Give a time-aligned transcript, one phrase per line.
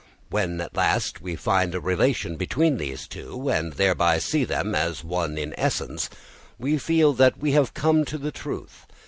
[0.31, 5.03] When at last we find a relation between these two, and thereby see them as
[5.03, 6.09] one in essence,
[6.57, 8.87] we feel that we have come to the truth.